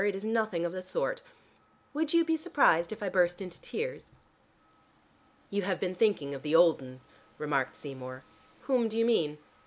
[0.03, 1.21] It is nothing of the sort.
[1.93, 4.13] Would you be surprised if I burst into tears?"
[5.51, 7.01] "You have been thinking of the old 'un,"
[7.37, 8.23] remarked Seymour.
[8.61, 9.37] "Whom do you mean?"